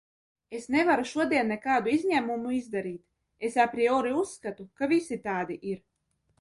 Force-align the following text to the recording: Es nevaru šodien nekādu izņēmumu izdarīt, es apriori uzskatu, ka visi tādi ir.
Es 0.59 0.63
nevaru 0.75 1.03
šodien 1.09 1.51
nekādu 1.55 1.91
izņēmumu 1.97 2.55
izdarīt, 2.61 3.05
es 3.51 3.61
apriori 3.67 4.17
uzskatu, 4.25 4.69
ka 4.81 4.93
visi 4.99 5.23
tādi 5.31 5.63
ir. 5.77 5.89